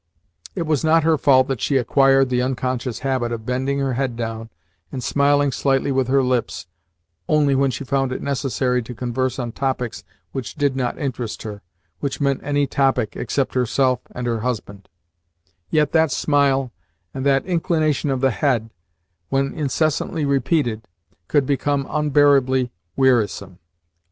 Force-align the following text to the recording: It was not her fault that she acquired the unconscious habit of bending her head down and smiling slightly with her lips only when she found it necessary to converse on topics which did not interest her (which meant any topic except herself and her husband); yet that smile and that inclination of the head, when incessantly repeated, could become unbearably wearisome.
It 0.55 0.63
was 0.63 0.83
not 0.83 1.03
her 1.03 1.15
fault 1.15 1.47
that 1.49 1.61
she 1.61 1.77
acquired 1.77 2.29
the 2.31 2.41
unconscious 2.41 3.01
habit 3.05 3.31
of 3.31 3.45
bending 3.45 3.77
her 3.77 3.93
head 3.93 4.15
down 4.15 4.49
and 4.91 5.03
smiling 5.03 5.51
slightly 5.51 5.91
with 5.91 6.07
her 6.07 6.23
lips 6.23 6.65
only 7.29 7.53
when 7.53 7.69
she 7.69 7.83
found 7.83 8.11
it 8.11 8.19
necessary 8.23 8.81
to 8.81 8.95
converse 8.95 9.37
on 9.37 9.51
topics 9.51 10.03
which 10.31 10.55
did 10.55 10.75
not 10.75 10.97
interest 10.97 11.43
her 11.43 11.61
(which 11.99 12.19
meant 12.19 12.41
any 12.41 12.65
topic 12.65 13.15
except 13.15 13.53
herself 13.53 13.99
and 14.09 14.25
her 14.25 14.39
husband); 14.39 14.89
yet 15.69 15.91
that 15.91 16.11
smile 16.11 16.71
and 17.13 17.23
that 17.23 17.45
inclination 17.45 18.09
of 18.09 18.21
the 18.21 18.31
head, 18.31 18.71
when 19.29 19.53
incessantly 19.53 20.25
repeated, 20.25 20.87
could 21.27 21.45
become 21.45 21.85
unbearably 21.91 22.71
wearisome. 22.95 23.59